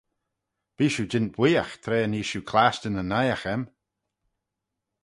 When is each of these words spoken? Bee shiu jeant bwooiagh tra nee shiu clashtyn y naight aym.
Bee 0.75 0.91
shiu 0.93 1.05
jeant 1.11 1.33
bwooiagh 1.35 1.73
tra 1.83 1.99
nee 2.07 2.27
shiu 2.29 2.41
clashtyn 2.49 3.01
y 3.01 3.03
naight 3.05 3.43
aym. 3.51 3.63